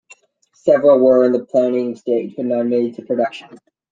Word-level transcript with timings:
Several 0.55 0.97
were 0.97 1.23
in 1.25 1.31
the 1.31 1.45
planning 1.45 1.95
stage, 1.95 2.33
but 2.35 2.47
none 2.47 2.69
made 2.71 2.85
it 2.85 2.87
into 2.87 3.03
production. 3.03 3.55